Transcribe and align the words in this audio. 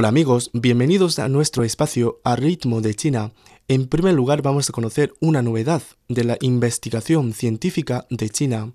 Hola 0.00 0.08
amigos, 0.08 0.50
bienvenidos 0.54 1.18
a 1.18 1.28
nuestro 1.28 1.62
espacio 1.62 2.20
a 2.24 2.34
ritmo 2.34 2.80
de 2.80 2.94
China. 2.94 3.32
En 3.68 3.86
primer 3.86 4.14
lugar 4.14 4.40
vamos 4.40 4.66
a 4.66 4.72
conocer 4.72 5.12
una 5.20 5.42
novedad 5.42 5.82
de 6.08 6.24
la 6.24 6.38
investigación 6.40 7.34
científica 7.34 8.06
de 8.08 8.30
China. 8.30 8.72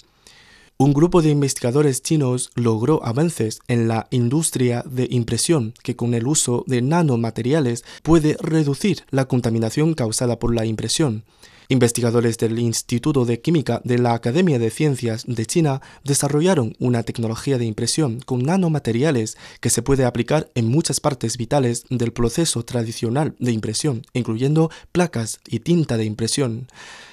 Un 0.77 0.93
grupo 0.93 1.23
de 1.23 1.31
investigadores 1.31 2.03
chinos 2.03 2.51
logró 2.53 3.03
avances 3.03 3.61
en 3.67 3.87
la 3.87 4.05
industria 4.11 4.83
de 4.85 5.07
impresión 5.09 5.73
que 5.81 5.95
con 5.95 6.13
el 6.13 6.27
uso 6.27 6.63
de 6.67 6.83
nanomateriales 6.83 7.83
puede 8.03 8.37
reducir 8.39 9.03
la 9.09 9.25
contaminación 9.25 9.95
causada 9.95 10.37
por 10.37 10.53
la 10.53 10.67
impresión. 10.67 11.23
Investigadores 11.67 12.37
del 12.37 12.59
Instituto 12.59 13.25
de 13.25 13.41
Química 13.41 13.81
de 13.83 13.97
la 13.97 14.13
Academia 14.13 14.59
de 14.59 14.69
Ciencias 14.69 15.23
de 15.27 15.45
China 15.47 15.81
desarrollaron 16.03 16.75
una 16.79 17.01
tecnología 17.01 17.57
de 17.57 17.65
impresión 17.65 18.19
con 18.19 18.43
nanomateriales 18.43 19.35
que 19.61 19.71
se 19.71 19.81
puede 19.81 20.05
aplicar 20.05 20.51
en 20.53 20.67
muchas 20.67 20.99
partes 20.99 21.37
vitales 21.37 21.85
del 21.89 22.13
proceso 22.13 22.63
tradicional 22.63 23.35
de 23.39 23.51
impresión, 23.51 24.05
incluyendo 24.13 24.69
placas 24.91 25.39
y 25.47 25.59
tinta 25.59 25.97
de 25.97 26.05
impresión. 26.05 26.67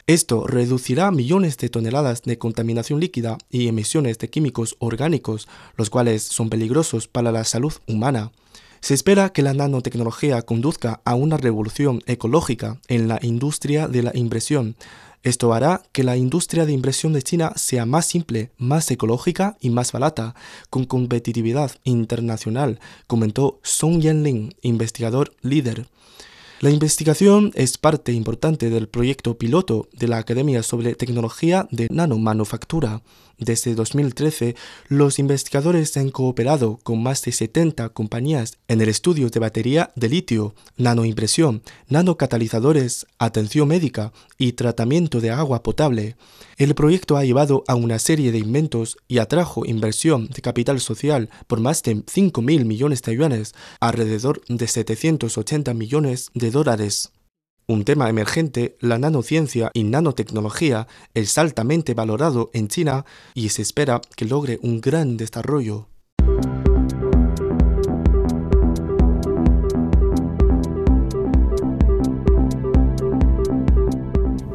Esto 0.07 0.47
reducirá 0.47 1.11
millones 1.11 1.57
de 1.57 1.71
toneladas 1.71 2.23
de 2.23 2.37
contaminación 2.37 3.01
líquida 3.01 3.39
y 3.51 3.69
emisiones 3.69 4.19
de 4.19 4.29
químicos 4.29 4.77
orgánicos, 4.81 5.49
los 5.77 5.89
cuales 5.89 6.23
son 6.23 6.51
peligrosos 6.51 7.09
para 7.09 7.33
la 7.33 7.45
salud 7.45 7.73
humana. 7.87 8.33
Se 8.83 8.95
espera 8.95 9.29
que 9.29 9.43
la 9.43 9.55
nanotecnología 9.55 10.43
conduzca 10.43 11.01
a 11.05 11.15
una 11.15 11.37
revolución 11.37 12.03
ecológica 12.07 12.81
en 12.89 13.07
la 13.07 13.21
industria 13.23 13.87
de 13.87 14.03
la 14.03 14.11
impresión. 14.13 14.75
Esto 15.23 15.55
hará 15.55 15.83
que 15.93 16.03
la 16.03 16.17
industria 16.17 16.67
de 16.67 16.73
impresión 16.73 17.13
de 17.13 17.23
China 17.23 17.53
sea 17.55 17.87
más 17.87 18.07
simple, 18.07 18.51
más 18.59 18.91
ecológica 18.91 19.57
y 19.61 19.71
más 19.71 19.93
barata, 19.93 20.35
con 20.69 20.85
competitividad 20.85 21.71
internacional, 21.85 22.81
comentó 23.07 23.61
Song 23.63 24.01
Yanling, 24.01 24.57
investigador 24.63 25.33
líder. 25.43 25.87
La 26.63 26.71
investigación 26.71 27.51
es 27.57 27.77
parte 27.77 28.13
importante 28.13 28.71
del 28.71 28.87
proyecto 28.87 29.37
piloto 29.37 29.89
de 29.95 30.07
la 30.07 30.19
Academia 30.19 30.63
sobre 30.63 30.95
Tecnología 30.95 31.67
de 31.73 31.89
Nanomanufactura. 31.91 33.03
Desde 33.37 33.75
2013, 33.75 34.55
los 34.87 35.19
investigadores 35.19 35.97
han 35.97 36.11
cooperado 36.11 36.79
con 36.85 37.03
más 37.03 37.23
de 37.23 37.33
70 37.33 37.89
compañías 37.89 38.59
en 38.69 38.81
el 38.81 38.89
estudio 38.89 39.29
de 39.31 39.41
batería 39.41 39.91
de 39.97 40.09
litio, 40.09 40.55
nanoimpresión, 40.77 41.63
nanocatalizadores, 41.89 43.07
atención 43.19 43.67
médica 43.67 44.13
y 44.39 44.53
tratamiento 44.53 45.21
de 45.21 45.31
agua 45.31 45.65
potable. 45.65 46.15
El 46.57 46.77
proyecto 46.77 47.17
ha 47.17 47.25
llevado 47.25 47.65
a 47.67 47.75
una 47.75 47.99
serie 47.99 48.31
de 48.31 48.39
inventos 48.39 48.97
y 49.09 49.19
atrajo 49.19 49.67
inversión 49.67 50.29
de 50.29 50.43
capital 50.43 50.79
social 50.79 51.29
por 51.49 51.59
más 51.59 51.83
de 51.83 52.05
5 52.07 52.43
mil 52.43 52.65
millones 52.65 53.03
de 53.03 53.17
yuanes, 53.17 53.55
alrededor 53.81 54.43
de 54.47 54.69
780 54.69 55.75
millones 55.75 56.31
de 56.35 56.52
Un 57.67 57.85
tema 57.85 58.11
emergente, 58.11 58.77
la 58.81 58.99
nanociencia 58.99 59.71
y 59.73 59.85
nanotecnología, 59.85 60.87
es 61.15 61.39
altamente 61.39 61.95
valorado 61.95 62.51
en 62.53 62.69
China 62.69 63.07
y 63.35 63.49
se 63.49 63.63
espera 63.63 64.03
que 64.17 64.27
logre 64.27 64.59
un 64.63 64.81
gran 64.81 65.17
desarrollo. 65.17 65.89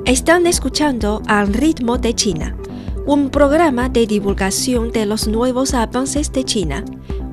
Están 0.05 0.45
escuchando 0.45 1.21
Al 1.27 1.53
ritmo 1.53 1.97
de 1.97 2.13
China, 2.13 2.55
un 3.05 3.29
programa 3.29 3.89
de 3.89 4.05
divulgación 4.05 4.91
de 4.91 5.05
los 5.05 5.27
nuevos 5.27 5.73
avances 5.73 6.31
de 6.31 6.43
China 6.43 6.85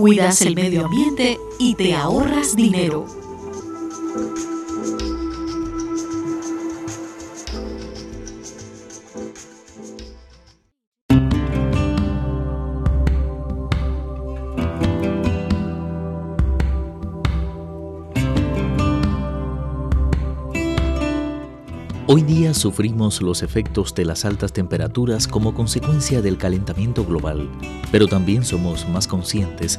cuidas 0.00 0.40
el 0.40 0.54
medio 0.54 0.86
ambiente 0.86 1.38
y 1.58 1.74
te 1.74 1.94
ahorras 1.94 2.56
dinero. 2.56 3.04
Hoy 22.12 22.22
día 22.22 22.54
sufrimos 22.54 23.22
los 23.22 23.42
efectos 23.44 23.94
de 23.94 24.04
las 24.04 24.24
altas 24.24 24.52
temperaturas 24.52 25.28
como 25.28 25.54
consecuencia 25.54 26.20
del 26.20 26.38
calentamiento 26.38 27.04
global, 27.04 27.48
pero 27.92 28.08
también 28.08 28.44
somos 28.44 28.88
más 28.88 29.06
conscientes 29.06 29.78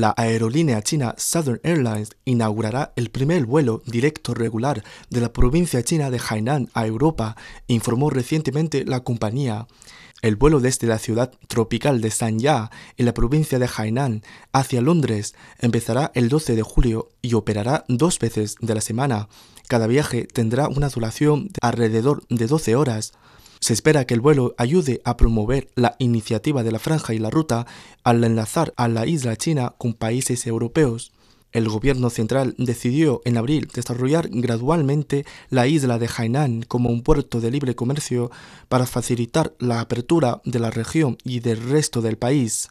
La 0.00 0.14
aerolínea 0.16 0.80
china 0.80 1.14
Southern 1.18 1.60
Airlines 1.62 2.16
inaugurará 2.24 2.94
el 2.96 3.10
primer 3.10 3.44
vuelo 3.44 3.82
directo 3.84 4.32
regular 4.32 4.82
de 5.10 5.20
la 5.20 5.30
provincia 5.34 5.82
china 5.82 6.10
de 6.10 6.18
Hainan 6.18 6.70
a 6.72 6.86
Europa, 6.86 7.36
informó 7.66 8.08
recientemente 8.08 8.86
la 8.86 9.00
compañía. 9.00 9.66
El 10.22 10.36
vuelo 10.36 10.60
desde 10.60 10.86
la 10.86 10.98
ciudad 10.98 11.32
tropical 11.48 12.00
de 12.00 12.10
Sanya, 12.10 12.70
en 12.96 13.04
la 13.04 13.12
provincia 13.12 13.58
de 13.58 13.68
Hainan, 13.76 14.22
hacia 14.54 14.80
Londres 14.80 15.34
empezará 15.58 16.12
el 16.14 16.30
12 16.30 16.56
de 16.56 16.62
julio 16.62 17.10
y 17.20 17.34
operará 17.34 17.84
dos 17.88 18.18
veces 18.18 18.56
de 18.58 18.74
la 18.74 18.80
semana. 18.80 19.28
Cada 19.68 19.86
viaje 19.86 20.24
tendrá 20.24 20.68
una 20.68 20.88
duración 20.88 21.48
de 21.48 21.58
alrededor 21.60 22.26
de 22.30 22.46
12 22.46 22.74
horas. 22.74 23.12
Se 23.60 23.74
espera 23.74 24.06
que 24.06 24.14
el 24.14 24.20
vuelo 24.20 24.54
ayude 24.56 25.02
a 25.04 25.18
promover 25.18 25.68
la 25.74 25.94
iniciativa 25.98 26.62
de 26.62 26.72
la 26.72 26.78
franja 26.78 27.12
y 27.12 27.18
la 27.18 27.28
ruta 27.28 27.66
al 28.04 28.24
enlazar 28.24 28.72
a 28.76 28.88
la 28.88 29.06
isla 29.06 29.36
china 29.36 29.74
con 29.76 29.92
países 29.92 30.46
europeos. 30.46 31.12
El 31.52 31.68
gobierno 31.68 32.08
central 32.08 32.54
decidió 32.56 33.20
en 33.26 33.36
abril 33.36 33.68
desarrollar 33.74 34.28
gradualmente 34.30 35.26
la 35.50 35.66
isla 35.66 35.98
de 35.98 36.08
Hainan 36.08 36.62
como 36.62 36.88
un 36.88 37.02
puerto 37.02 37.40
de 37.40 37.50
libre 37.50 37.74
comercio 37.74 38.30
para 38.68 38.86
facilitar 38.86 39.52
la 39.58 39.80
apertura 39.80 40.40
de 40.44 40.58
la 40.58 40.70
región 40.70 41.18
y 41.22 41.40
del 41.40 41.60
resto 41.60 42.00
del 42.00 42.16
país. 42.16 42.70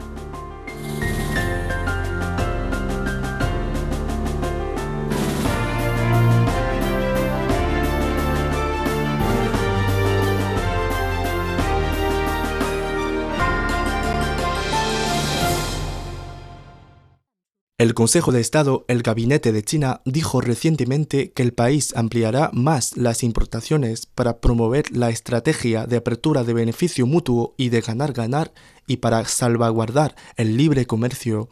El 17.81 17.95
Consejo 17.95 18.31
de 18.31 18.41
Estado, 18.41 18.85
el 18.87 19.01
Gabinete 19.01 19.51
de 19.51 19.63
China, 19.63 20.01
dijo 20.05 20.39
recientemente 20.39 21.31
que 21.31 21.41
el 21.41 21.51
país 21.51 21.95
ampliará 21.95 22.51
más 22.53 22.95
las 22.95 23.23
importaciones 23.23 24.05
para 24.05 24.37
promover 24.37 24.95
la 24.95 25.09
estrategia 25.09 25.87
de 25.87 25.97
apertura 25.97 26.43
de 26.43 26.53
beneficio 26.53 27.07
mutuo 27.07 27.55
y 27.57 27.69
de 27.69 27.81
ganar-ganar 27.81 28.53
y 28.85 28.97
para 28.97 29.25
salvaguardar 29.25 30.15
el 30.35 30.57
libre 30.57 30.85
comercio. 30.85 31.49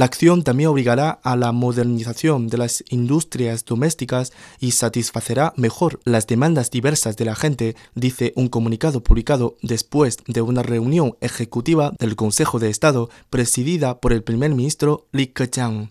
La 0.00 0.06
acción 0.06 0.44
también 0.44 0.70
obligará 0.70 1.10
a 1.10 1.36
la 1.36 1.52
modernización 1.52 2.46
de 2.46 2.56
las 2.56 2.82
industrias 2.88 3.66
domésticas 3.66 4.32
y 4.58 4.70
satisfacerá 4.70 5.52
mejor 5.58 6.00
las 6.04 6.26
demandas 6.26 6.70
diversas 6.70 7.18
de 7.18 7.26
la 7.26 7.36
gente, 7.36 7.76
dice 7.94 8.32
un 8.34 8.48
comunicado 8.48 9.02
publicado 9.02 9.58
después 9.60 10.16
de 10.26 10.40
una 10.40 10.62
reunión 10.62 11.18
ejecutiva 11.20 11.92
del 11.98 12.16
Consejo 12.16 12.58
de 12.58 12.70
Estado 12.70 13.10
presidida 13.28 14.00
por 14.00 14.14
el 14.14 14.22
primer 14.22 14.54
ministro 14.54 15.06
Li 15.12 15.26
Keqiang. 15.26 15.90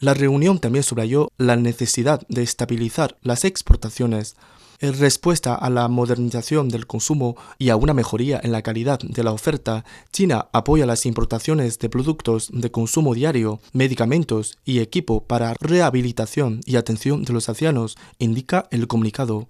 La 0.00 0.12
reunión 0.12 0.58
también 0.58 0.82
subrayó 0.82 1.28
la 1.38 1.56
necesidad 1.56 2.26
de 2.28 2.42
estabilizar 2.42 3.16
las 3.22 3.46
exportaciones 3.46 4.36
en 4.80 4.98
respuesta 4.98 5.54
a 5.54 5.70
la 5.70 5.88
modernización 5.88 6.68
del 6.68 6.86
consumo 6.86 7.36
y 7.58 7.70
a 7.70 7.76
una 7.76 7.94
mejoría 7.94 8.40
en 8.42 8.52
la 8.52 8.62
calidad 8.62 8.98
de 8.98 9.24
la 9.24 9.32
oferta, 9.32 9.84
China 10.12 10.48
apoya 10.52 10.86
las 10.86 11.06
importaciones 11.06 11.78
de 11.78 11.88
productos 11.88 12.50
de 12.52 12.70
consumo 12.70 13.14
diario, 13.14 13.60
medicamentos 13.72 14.58
y 14.64 14.80
equipo 14.80 15.24
para 15.24 15.54
rehabilitación 15.60 16.60
y 16.66 16.76
atención 16.76 17.24
de 17.24 17.32
los 17.32 17.48
ancianos, 17.48 17.96
indica 18.18 18.66
el 18.70 18.86
comunicado. 18.86 19.48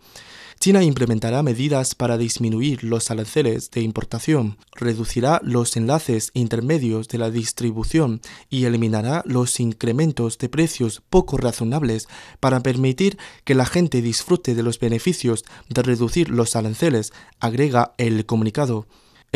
China 0.58 0.82
implementará 0.82 1.42
medidas 1.42 1.94
para 1.94 2.16
disminuir 2.16 2.82
los 2.82 3.10
aranceles 3.10 3.70
de 3.70 3.82
importación, 3.82 4.56
reducirá 4.72 5.40
los 5.44 5.76
enlaces 5.76 6.30
intermedios 6.34 7.08
de 7.08 7.18
la 7.18 7.30
distribución 7.30 8.20
y 8.48 8.64
eliminará 8.64 9.22
los 9.26 9.60
incrementos 9.60 10.38
de 10.38 10.48
precios 10.48 11.02
poco 11.08 11.36
razonables 11.36 12.08
para 12.40 12.60
permitir 12.60 13.18
que 13.44 13.54
la 13.54 13.66
gente 13.66 14.02
disfrute 14.02 14.54
de 14.54 14.62
los 14.62 14.80
beneficios 14.80 15.44
de 15.68 15.82
reducir 15.82 16.30
los 16.30 16.56
aranceles, 16.56 17.12
agrega 17.38 17.94
el 17.98 18.26
comunicado. 18.26 18.86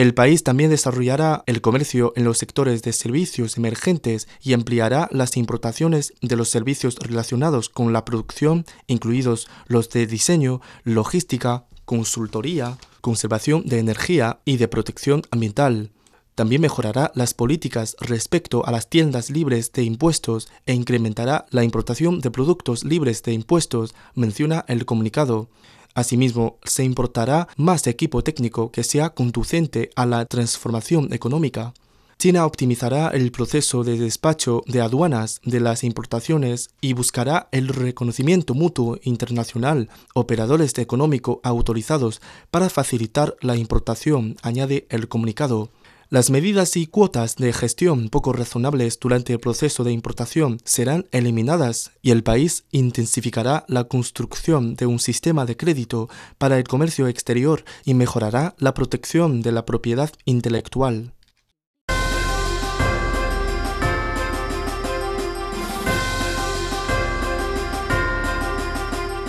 El 0.01 0.15
país 0.15 0.43
también 0.43 0.71
desarrollará 0.71 1.45
el 1.45 1.61
comercio 1.61 2.15
en 2.17 2.25
los 2.25 2.39
sectores 2.39 2.83
de 2.83 2.95
servicios 2.95 3.59
emergentes 3.59 4.29
y 4.41 4.55
ampliará 4.55 5.11
las 5.13 5.37
importaciones 5.37 6.15
de 6.23 6.37
los 6.37 6.49
servicios 6.49 6.97
relacionados 6.97 7.69
con 7.69 7.93
la 7.93 8.07
producción, 8.07 8.65
incluidos 8.87 9.47
los 9.67 9.91
de 9.91 10.07
diseño, 10.07 10.63
logística, 10.85 11.67
consultoría, 11.85 12.79
conservación 13.03 13.67
de 13.67 13.79
energía 13.79 14.41
y 14.47 14.57
de 14.57 14.69
protección 14.69 15.21
ambiental. 15.31 15.91
También 16.35 16.63
mejorará 16.63 17.13
las 17.15 17.35
políticas 17.35 17.95
respecto 18.01 18.65
a 18.65 18.71
las 18.71 18.89
tiendas 18.89 19.29
libres 19.29 19.71
de 19.73 19.83
impuestos 19.83 20.49
e 20.65 20.73
incrementará 20.73 21.45
la 21.51 21.63
importación 21.63 22.23
de 22.23 22.31
productos 22.31 22.85
libres 22.85 23.23
de 23.23 23.35
impuestos, 23.35 23.95
menciona 24.15 24.65
el 24.67 24.87
comunicado. 24.87 25.51
Asimismo, 25.95 26.59
se 26.65 26.85
importará 26.85 27.49
más 27.57 27.87
equipo 27.87 28.23
técnico 28.23 28.71
que 28.71 28.85
sea 28.85 29.11
conducente 29.11 29.91
a 29.97 30.07
la 30.07 30.25
transformación 30.27 31.13
económica. 31.13 31.75
China 32.21 32.45
optimizará 32.45 33.09
el 33.09 33.33
proceso 33.33 33.83
de 33.83 33.97
despacho 33.97 34.63
de 34.67 34.83
aduanas 34.83 35.41
de 35.43 35.59
las 35.59 35.85
importaciones 35.85 36.69
y 36.83 36.93
buscará 36.93 37.49
el 37.51 37.69
reconocimiento 37.69 38.53
mutuo 38.53 38.99
internacional, 39.05 39.89
operadores 40.13 40.77
económico 40.77 41.41
autorizados 41.43 42.21
para 42.51 42.69
facilitar 42.69 43.37
la 43.41 43.57
importación, 43.57 44.37
añade 44.43 44.87
el 44.91 45.09
comunicado. 45.09 45.71
Las 46.13 46.29
medidas 46.29 46.77
y 46.77 46.89
cuotas 46.89 47.37
de 47.37 47.53
gestión 47.53 48.09
poco 48.09 48.33
razonables 48.33 48.99
durante 48.99 49.33
el 49.33 49.39
proceso 49.39 49.85
de 49.85 49.93
importación 49.93 50.59
serán 50.65 51.07
eliminadas 51.13 51.93
y 52.03 52.11
el 52.11 52.25
país 52.25 52.65
intensificará 52.73 53.65
la 53.69 53.85
construcción 53.85 54.75
de 54.75 54.87
un 54.87 54.99
sistema 54.99 55.47
de 55.47 55.57
crédito 55.57 56.09
para 56.37 56.59
el 56.59 56.65
comercio 56.65 57.07
exterior 57.07 57.63
y 57.85 57.95
mejorará 57.95 58.57
la 58.59 58.75
protección 58.75 59.41
de 59.41 59.53
la 59.53 59.65
propiedad 59.65 60.11
intelectual. 60.25 61.13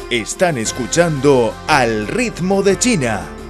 Están 0.09 0.57
escuchando 0.57 1.53
Al 1.67 2.07
ritmo 2.07 2.63
de 2.63 2.79
China 2.79 3.40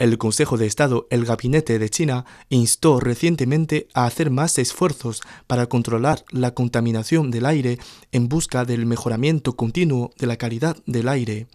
El 0.00 0.16
Consejo 0.16 0.56
de 0.56 0.64
Estado, 0.64 1.06
el 1.10 1.26
Gabinete 1.26 1.78
de 1.78 1.90
China, 1.90 2.24
instó 2.48 3.00
recientemente 3.00 3.86
a 3.92 4.06
hacer 4.06 4.30
más 4.30 4.56
esfuerzos 4.56 5.20
para 5.46 5.66
controlar 5.66 6.24
la 6.30 6.54
contaminación 6.54 7.30
del 7.30 7.44
aire 7.44 7.78
en 8.10 8.26
busca 8.26 8.64
del 8.64 8.86
mejoramiento 8.86 9.56
continuo 9.56 10.10
de 10.18 10.26
la 10.26 10.38
calidad 10.38 10.78
del 10.86 11.06
aire. 11.06 11.48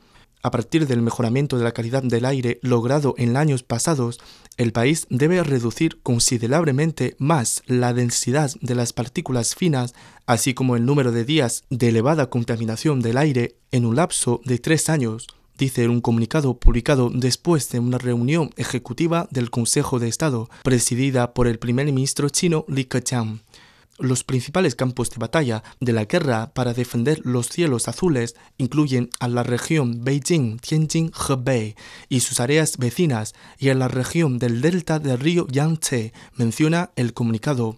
A 0.44 0.52
partir 0.52 0.86
del 0.86 1.02
mejoramiento 1.02 1.58
de 1.58 1.64
la 1.64 1.72
calidad 1.72 2.04
del 2.04 2.24
aire 2.24 2.60
logrado 2.62 3.16
en 3.18 3.36
años 3.36 3.64
pasados, 3.64 4.20
el 4.58 4.74
país 4.74 5.08
debe 5.10 5.42
reducir 5.42 6.00
considerablemente 6.04 7.16
más 7.18 7.64
la 7.66 7.96
densidad 7.96 8.52
de 8.62 8.76
las 8.76 8.94
partículas 8.94 9.56
finas, 9.56 9.96
así 10.28 10.54
como 10.54 10.76
el 10.76 10.86
número 10.86 11.12
de 11.12 11.26
días 11.26 11.64
de 11.72 11.90
elevada 11.90 12.30
contaminación 12.30 13.00
del 13.00 13.18
aire 13.18 13.56
en 13.72 13.88
un 13.88 13.96
lapso 13.96 14.40
de 14.46 14.60
tres 14.60 14.88
años 14.88 15.26
dice 15.58 15.88
un 15.88 16.02
comunicado 16.02 16.58
publicado 16.58 17.10
después 17.14 17.70
de 17.70 17.80
una 17.80 17.98
reunión 17.98 18.52
ejecutiva 18.58 19.28
del 19.32 19.50
Consejo 19.50 20.00
de 20.00 20.08
Estado 20.08 20.50
presidida 20.64 21.34
por 21.34 21.48
el 21.48 21.60
primer 21.60 21.86
ministro 21.88 22.30
chino 22.30 22.66
Li 22.68 22.86
Keqiang. 22.86 23.42
Los 23.98 24.26
principales 24.26 24.76
campos 24.76 25.10
de 25.10 25.20
batalla 25.20 25.64
de 25.80 25.94
la 25.94 26.04
guerra 26.04 26.52
para 26.54 26.74
defender 26.74 27.22
los 27.24 27.48
cielos 27.48 27.88
azules 27.88 28.36
incluyen 28.58 29.10
a 29.22 29.30
la 29.30 29.44
región 29.44 30.04
Beijing, 30.04 30.60
Tianjin, 30.60 31.12
Hebei 31.30 31.76
y 32.10 32.20
sus 32.20 32.42
áreas 32.42 32.78
vecinas 32.78 33.36
y 33.58 33.70
a 33.70 33.76
la 33.76 33.88
región 33.88 34.38
del 34.38 34.60
delta 34.60 35.00
del 35.00 35.18
río 35.18 35.48
Yangtze, 35.48 36.12
menciona 36.36 36.92
el 36.98 37.14
comunicado 37.14 37.78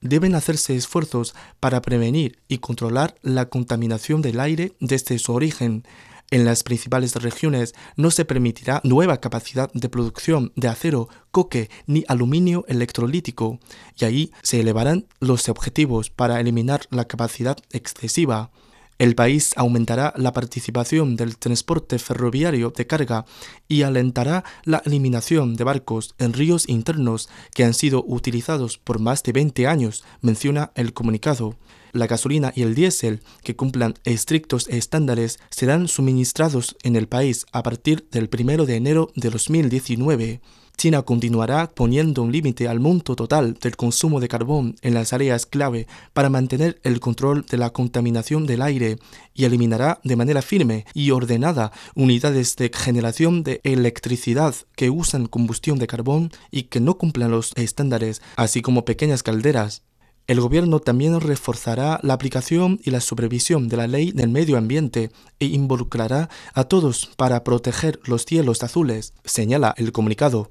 deben 0.00 0.34
hacerse 0.34 0.76
esfuerzos 0.76 1.34
para 1.60 1.82
prevenir 1.82 2.38
y 2.48 2.58
controlar 2.58 3.16
la 3.22 3.48
contaminación 3.48 4.22
del 4.22 4.40
aire 4.40 4.72
desde 4.80 5.18
su 5.18 5.32
origen, 5.32 5.84
en 6.30 6.44
las 6.44 6.62
principales 6.62 7.14
regiones 7.14 7.74
no 7.96 8.10
se 8.10 8.24
permitirá 8.24 8.80
nueva 8.84 9.20
capacidad 9.20 9.70
de 9.72 9.88
producción 9.88 10.52
de 10.56 10.68
acero, 10.68 11.08
coque 11.30 11.70
ni 11.86 12.04
aluminio 12.06 12.64
electrolítico, 12.68 13.58
y 13.98 14.04
ahí 14.04 14.32
se 14.42 14.60
elevarán 14.60 15.06
los 15.20 15.48
objetivos 15.48 16.10
para 16.10 16.40
eliminar 16.40 16.82
la 16.90 17.06
capacidad 17.06 17.56
excesiva. 17.70 18.50
El 18.98 19.14
país 19.14 19.52
aumentará 19.56 20.12
la 20.16 20.32
participación 20.32 21.14
del 21.14 21.38
transporte 21.38 21.98
ferroviario 22.00 22.70
de 22.76 22.86
carga 22.86 23.24
y 23.68 23.82
alentará 23.82 24.44
la 24.64 24.82
eliminación 24.84 25.54
de 25.54 25.64
barcos 25.64 26.14
en 26.18 26.32
ríos 26.32 26.68
internos 26.68 27.28
que 27.54 27.64
han 27.64 27.74
sido 27.74 28.04
utilizados 28.06 28.76
por 28.76 28.98
más 28.98 29.22
de 29.22 29.32
20 29.32 29.68
años, 29.68 30.04
menciona 30.20 30.72
el 30.74 30.92
comunicado 30.92 31.56
la 31.92 32.06
gasolina 32.06 32.52
y 32.54 32.62
el 32.62 32.74
diésel 32.74 33.20
que 33.42 33.56
cumplan 33.56 33.94
estrictos 34.04 34.68
estándares 34.68 35.38
serán 35.50 35.88
suministrados 35.88 36.76
en 36.82 36.96
el 36.96 37.08
país 37.08 37.46
a 37.52 37.62
partir 37.62 38.08
del 38.10 38.28
1 38.32 38.66
de 38.66 38.76
enero 38.76 39.10
de 39.14 39.30
2019. 39.30 40.40
China 40.78 41.02
continuará 41.02 41.68
poniendo 41.68 42.22
un 42.22 42.30
límite 42.30 42.68
al 42.68 42.78
monto 42.78 43.16
total 43.16 43.54
del 43.54 43.74
consumo 43.74 44.20
de 44.20 44.28
carbón 44.28 44.76
en 44.80 44.94
las 44.94 45.12
áreas 45.12 45.44
clave 45.44 45.88
para 46.12 46.30
mantener 46.30 46.78
el 46.84 47.00
control 47.00 47.44
de 47.46 47.56
la 47.58 47.70
contaminación 47.70 48.46
del 48.46 48.62
aire 48.62 48.98
y 49.34 49.44
eliminará 49.44 50.00
de 50.04 50.14
manera 50.14 50.40
firme 50.40 50.86
y 50.94 51.10
ordenada 51.10 51.72
unidades 51.96 52.54
de 52.54 52.70
generación 52.72 53.42
de 53.42 53.60
electricidad 53.64 54.54
que 54.76 54.88
usan 54.88 55.26
combustión 55.26 55.80
de 55.80 55.88
carbón 55.88 56.30
y 56.52 56.64
que 56.64 56.78
no 56.78 56.96
cumplan 56.96 57.32
los 57.32 57.50
estándares, 57.56 58.22
así 58.36 58.62
como 58.62 58.84
pequeñas 58.84 59.24
calderas. 59.24 59.82
El 60.28 60.42
gobierno 60.42 60.78
también 60.78 61.18
reforzará 61.22 62.00
la 62.02 62.12
aplicación 62.12 62.78
y 62.84 62.90
la 62.90 63.00
supervisión 63.00 63.66
de 63.68 63.78
la 63.78 63.86
ley 63.86 64.12
del 64.12 64.28
medio 64.28 64.58
ambiente 64.58 65.10
e 65.40 65.46
involucrará 65.46 66.28
a 66.52 66.64
todos 66.64 67.06
para 67.16 67.42
proteger 67.44 67.98
los 68.04 68.26
cielos 68.26 68.62
azules, 68.62 69.14
señala 69.24 69.74
el 69.78 69.90
comunicado. 69.90 70.50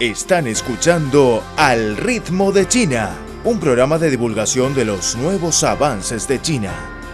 Están 0.00 0.46
escuchando 0.46 1.44
Al 1.58 1.98
ritmo 1.98 2.50
de 2.50 2.66
China, 2.66 3.14
un 3.44 3.60
programa 3.60 3.98
de 3.98 4.10
divulgación 4.10 4.74
de 4.74 4.86
los 4.86 5.16
nuevos 5.16 5.62
avances 5.64 6.26
de 6.26 6.40
China 6.40 7.01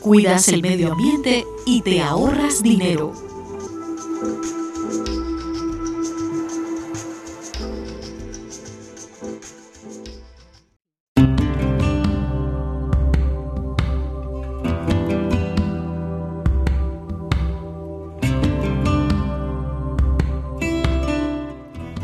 cuidas 0.00 0.48
el 0.48 0.62
medio 0.62 0.92
ambiente 0.92 1.44
y 1.66 1.82
te 1.82 2.00
ahorras 2.00 2.62
dinero. 2.62 3.12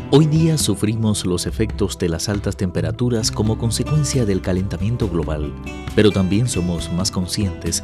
Hoy 0.09 0.25
día 0.25 0.57
sufrimos 0.57 1.27
los 1.27 1.45
efectos 1.45 1.99
de 1.99 2.09
las 2.09 2.27
altas 2.27 2.57
temperaturas 2.57 3.29
como 3.29 3.59
consecuencia 3.59 4.25
del 4.25 4.41
calentamiento 4.41 5.07
global, 5.07 5.53
pero 5.95 6.09
también 6.09 6.47
somos 6.47 6.91
más 6.91 7.11
conscientes 7.11 7.83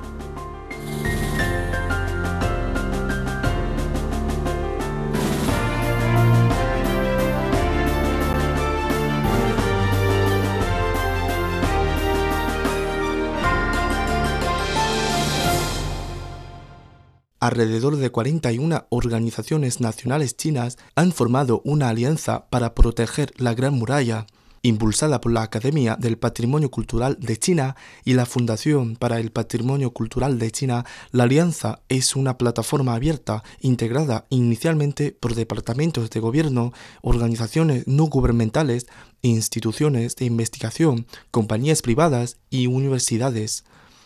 Alrededor 17.41 17.97
de 17.97 18.11
41 18.11 18.85
organizaciones 18.89 19.81
nacionales 19.81 20.37
chinas 20.37 20.77
han 20.95 21.11
formado 21.11 21.61
una 21.65 21.89
alianza 21.89 22.45
para 22.49 22.75
proteger 22.75 23.33
la 23.37 23.55
Gran 23.55 23.73
Muralla, 23.73 24.27
impulsada 24.61 25.19
por 25.21 25.31
la 25.31 25.41
Academia 25.41 25.95
del 25.95 26.19
Patrimonio 26.19 26.69
Cultural 26.69 27.17
de 27.19 27.37
China 27.37 27.75
y 28.05 28.13
la 28.13 28.27
Fundación 28.27 28.95
para 28.95 29.19
el 29.19 29.31
Patrimonio 29.31 29.91
Cultural 29.91 30.37
de 30.37 30.51
China, 30.51 30.85
la 31.11 31.23
alianza 31.23 31.81
es 31.89 32.15
una 32.15 32.37
plataforma 32.37 32.93
abierta 32.93 33.43
integrada 33.59 34.25
inicialmente 34.29 35.11
por 35.11 35.33
departamentos 35.33 36.11
de 36.11 36.19
gobierno, 36.19 36.73
organizaciones 37.01 37.87
no 37.87 38.05
gubernamentales, 38.05 38.85
instituciones 39.23 40.15
de 40.15 40.25
investigación, 40.25 41.07
compañías 41.31 41.81
privadas 41.81 42.37
y 42.51 42.67
universidades. 42.67 43.63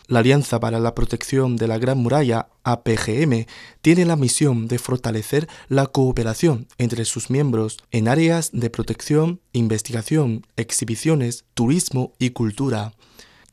La 0.08 0.20
Alianza 0.20 0.60
para 0.60 0.78
la 0.78 0.94
Protección 0.94 1.56
de 1.56 1.66
la 1.66 1.78
Gran 1.78 1.98
Muralla, 1.98 2.48
APGM, 2.62 3.46
tiene 3.80 4.04
la 4.04 4.14
misión 4.14 4.68
de 4.68 4.78
fortalecer 4.78 5.48
la 5.68 5.86
cooperación 5.86 6.68
entre 6.78 7.04
sus 7.04 7.28
miembros 7.28 7.78
en 7.90 8.06
áreas 8.06 8.50
de 8.52 8.70
protección, 8.70 9.40
investigación, 9.52 10.46
exhibiciones, 10.56 11.44
turismo 11.54 12.12
y 12.20 12.30
cultura. 12.30 12.92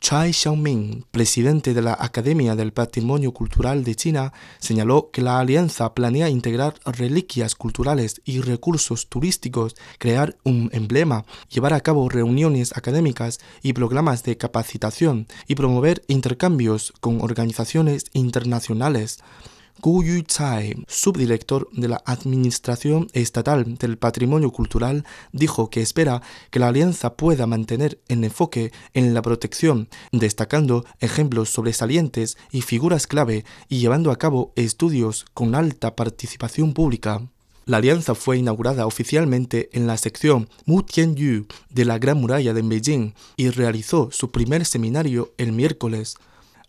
Chai 0.03 0.33
Xiaoming, 0.33 1.05
presidente 1.11 1.73
de 1.73 1.81
la 1.81 1.95
Academia 1.97 2.57
del 2.57 2.73
Patrimonio 2.73 3.31
Cultural 3.31 3.85
de 3.85 3.95
China, 3.95 4.33
señaló 4.59 5.11
que 5.11 5.21
la 5.21 5.39
alianza 5.39 5.93
planea 5.93 6.27
integrar 6.27 6.73
reliquias 6.83 7.55
culturales 7.55 8.21
y 8.25 8.41
recursos 8.41 9.07
turísticos, 9.07 9.77
crear 9.99 10.35
un 10.43 10.69
emblema, 10.73 11.23
llevar 11.47 11.71
a 11.71 11.79
cabo 11.79 12.09
reuniones 12.09 12.75
académicas 12.75 13.39
y 13.61 13.71
programas 13.71 14.23
de 14.23 14.35
capacitación 14.35 15.25
y 15.47 15.55
promover 15.55 16.03
intercambios 16.09 16.91
con 16.99 17.21
organizaciones 17.21 18.07
internacionales. 18.11 19.19
Gu 19.83 20.01
Yu-tsai, 20.01 20.85
subdirector 20.87 21.67
de 21.73 21.89
la 21.89 22.01
Administración 22.05 23.07
Estatal 23.11 23.77
del 23.77 23.97
Patrimonio 23.97 24.49
Cultural, 24.49 25.03
dijo 25.33 25.69
que 25.69 25.81
espera 25.81 26.21
que 26.51 26.59
la 26.59 26.69
alianza 26.69 27.17
pueda 27.17 27.47
mantener 27.47 27.99
el 28.07 28.23
enfoque 28.23 28.71
en 28.93 29.13
la 29.13 29.21
protección, 29.21 29.89
destacando 30.13 30.85
ejemplos 31.01 31.49
sobresalientes 31.49 32.37
y 32.49 32.61
figuras 32.61 33.07
clave 33.07 33.43
y 33.67 33.79
llevando 33.79 34.11
a 34.11 34.15
cabo 34.15 34.53
estudios 34.55 35.25
con 35.33 35.53
alta 35.53 35.97
participación 35.97 36.73
pública. 36.73 37.27
La 37.65 37.75
alianza 37.75 38.15
fue 38.15 38.37
inaugurada 38.37 38.87
oficialmente 38.87 39.69
en 39.73 39.85
la 39.85 39.97
sección 39.97 40.47
Mu 40.65 40.83
Tianyu 40.83 41.45
de 41.69 41.83
la 41.83 41.99
Gran 41.99 42.21
Muralla 42.21 42.53
de 42.53 42.61
Beijing 42.61 43.15
y 43.35 43.49
realizó 43.49 44.11
su 44.13 44.31
primer 44.31 44.63
seminario 44.63 45.33
el 45.37 45.51
miércoles. 45.51 46.15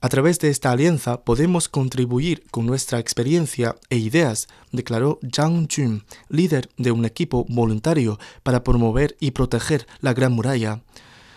A 0.05 0.11
través 0.11 0.39
de 0.39 0.51
esta 0.51 0.71
alianza 0.71 1.25
podemos 1.25 1.71
contribuir 1.71 2.45
con 2.51 2.67
nuestra 2.67 2.99
experiencia 2.99 3.77
e 3.89 3.97
ideas, 3.97 4.49
declaró 4.71 5.19
Zhang 5.35 5.67
Jun, 5.67 6.05
líder 6.29 6.69
de 6.77 6.91
un 6.91 7.07
equipo 7.07 7.47
voluntario 7.49 8.19
para 8.43 8.63
promover 8.63 9.17
y 9.19 9.31
proteger 9.31 9.87
la 10.03 10.13
Gran 10.13 10.33
Muralla. 10.33 10.83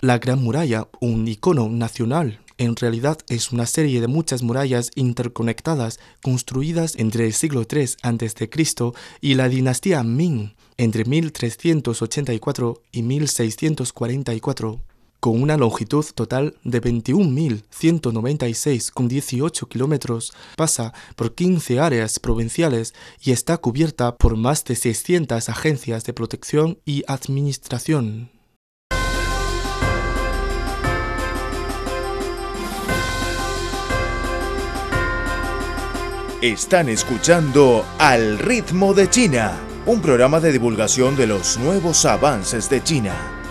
La 0.02 0.18
Gran 0.18 0.44
Muralla, 0.44 0.90
un 1.00 1.26
icono 1.30 1.70
nacional, 1.70 2.42
en 2.58 2.76
realidad 2.76 3.20
es 3.30 3.54
una 3.54 3.68
serie 3.68 4.02
de 4.02 4.08
muchas 4.08 4.44
murallas 4.44 4.92
interconectadas 4.96 6.02
construidas 6.22 6.96
entre 6.98 7.26
el 7.26 7.32
siglo 7.32 7.66
III 7.72 7.86
a.C. 8.04 8.50
y 9.22 9.36
la 9.36 9.48
dinastía 9.48 10.04
Ming 10.04 10.56
entre 10.76 11.06
1384 11.06 12.82
y 12.92 13.02
1644 13.02 14.82
con 15.20 15.42
una 15.42 15.58
longitud 15.58 16.06
total 16.14 16.56
de 16.64 16.80
21.196,18 16.82 19.68
kilómetros, 19.68 20.32
pasa 20.56 20.94
por 21.16 21.34
15 21.36 21.80
áreas 21.80 22.20
provinciales 22.20 22.94
y 23.22 23.32
está 23.32 23.58
cubierta 23.58 24.16
por 24.18 24.38
más 24.38 24.64
de 24.66 24.76
600 24.76 25.50
agencias 25.50 26.04
de 26.06 26.14
protección 26.14 26.78
y 26.86 27.04
administración. 27.08 28.30
Están 36.42 36.88
escuchando 36.88 37.84
Al 37.98 38.38
ritmo 38.38 38.94
de 38.94 39.10
China, 39.10 39.58
un 39.88 40.02
programa 40.02 40.40
de 40.40 40.52
divulgación 40.52 41.16
de 41.16 41.26
los 41.26 41.58
nuevos 41.58 42.06
avances 42.06 42.70
de 42.70 42.84
China 42.84 43.37